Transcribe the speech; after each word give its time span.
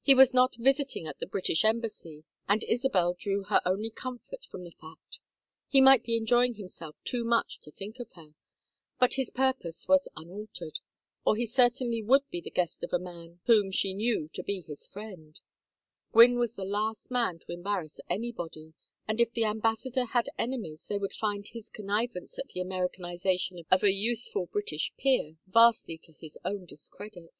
He 0.00 0.14
was 0.14 0.32
not 0.32 0.56
visiting 0.56 1.06
at 1.06 1.18
the 1.18 1.26
British 1.26 1.62
Embassy, 1.62 2.24
and 2.48 2.64
Isabel 2.64 3.12
drew 3.12 3.42
her 3.42 3.60
only 3.66 3.90
comfort 3.90 4.46
from 4.50 4.64
the 4.64 4.70
fact: 4.70 5.18
he 5.68 5.82
might 5.82 6.02
be 6.02 6.16
enjoying 6.16 6.54
himself 6.54 6.96
too 7.04 7.22
much 7.22 7.60
to 7.64 7.70
think 7.70 7.98
of 7.98 8.10
her, 8.12 8.32
but 8.98 9.12
his 9.20 9.28
purpose 9.28 9.86
was 9.86 10.08
unaltered, 10.16 10.78
or 11.22 11.36
he 11.36 11.44
certainly 11.44 12.02
would 12.02 12.26
be 12.30 12.40
the 12.40 12.48
guest 12.50 12.82
of 12.82 12.94
a 12.94 12.98
man 12.98 13.40
whom 13.44 13.70
she 13.70 13.92
knew 13.92 14.28
to 14.32 14.42
be 14.42 14.62
his 14.62 14.86
friend: 14.86 15.38
Gwynne 16.12 16.38
was 16.38 16.54
the 16.54 16.64
last 16.64 17.10
man 17.10 17.38
to 17.40 17.52
embarrass 17.52 18.00
anybody, 18.08 18.72
and 19.06 19.20
if 19.20 19.32
the 19.32 19.44
ambassador 19.44 20.06
had 20.06 20.30
enemies 20.38 20.86
they 20.86 20.96
would 20.96 21.12
find 21.12 21.46
his 21.48 21.68
connivance 21.68 22.38
at 22.38 22.48
the 22.54 22.60
Americanization 22.62 23.62
of 23.70 23.82
a 23.82 23.92
useful 23.92 24.46
British 24.46 24.92
peer 24.96 25.36
vastly 25.46 25.98
to 25.98 26.14
his 26.14 26.38
own 26.42 26.64
discredit. 26.64 27.34